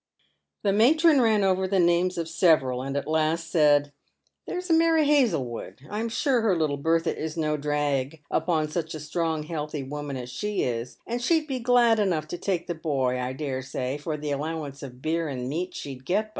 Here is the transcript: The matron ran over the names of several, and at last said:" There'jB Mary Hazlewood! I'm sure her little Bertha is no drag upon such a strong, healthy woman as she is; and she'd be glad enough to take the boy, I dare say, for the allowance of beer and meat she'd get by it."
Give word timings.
The 0.63 0.73
matron 0.73 1.21
ran 1.21 1.43
over 1.43 1.67
the 1.67 1.79
names 1.79 2.17
of 2.17 2.27
several, 2.27 2.81
and 2.81 2.97
at 2.97 3.05
last 3.05 3.51
said:" 3.51 3.93
There'jB 4.49 4.75
Mary 4.75 5.05
Hazlewood! 5.05 5.81
I'm 5.91 6.09
sure 6.09 6.41
her 6.41 6.55
little 6.55 6.77
Bertha 6.77 7.15
is 7.15 7.37
no 7.37 7.55
drag 7.55 8.23
upon 8.31 8.67
such 8.67 8.95
a 8.95 8.99
strong, 8.99 9.43
healthy 9.43 9.83
woman 9.83 10.17
as 10.17 10.31
she 10.31 10.63
is; 10.63 10.97
and 11.05 11.21
she'd 11.21 11.45
be 11.45 11.59
glad 11.59 11.99
enough 11.99 12.27
to 12.29 12.39
take 12.39 12.65
the 12.65 12.73
boy, 12.73 13.19
I 13.21 13.33
dare 13.33 13.61
say, 13.61 13.99
for 13.99 14.17
the 14.17 14.31
allowance 14.31 14.81
of 14.81 15.03
beer 15.03 15.27
and 15.27 15.47
meat 15.47 15.75
she'd 15.75 16.03
get 16.03 16.23
by 16.23 16.27
it." 16.27 16.29